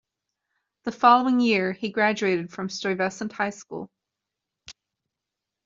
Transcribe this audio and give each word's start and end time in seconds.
The 0.85 0.91
following 0.91 1.39
year 1.39 1.73
he 1.73 1.91
graduated 1.91 2.51
from 2.51 2.69
Stuyvesant 2.69 3.33
High 3.33 3.51
School. 3.51 3.91